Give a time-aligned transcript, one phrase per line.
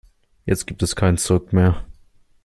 [0.47, 1.85] Jetzt gibt es kein Zurück mehr.